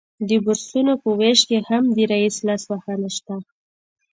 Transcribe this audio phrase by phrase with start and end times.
[0.27, 3.35] د بورسونو په ویش کې هم د رییس لاسوهنه شته